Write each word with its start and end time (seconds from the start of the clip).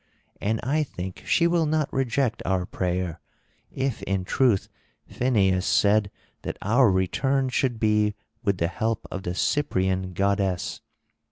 And 0.41 0.59
I 0.63 0.81
think 0.81 1.21
she 1.27 1.45
will 1.45 1.67
not 1.67 1.93
reject 1.93 2.41
our 2.43 2.65
prayer, 2.65 3.19
if 3.69 4.01
in 4.01 4.25
truth 4.25 4.67
Phineus 5.05 5.63
said 5.67 6.09
that 6.41 6.57
our 6.63 6.89
return 6.89 7.49
should 7.49 7.79
be 7.79 8.15
with 8.43 8.57
the 8.57 8.67
help 8.67 9.05
of 9.11 9.21
the 9.21 9.35
Cyprian 9.35 10.13
goddess. 10.13 10.81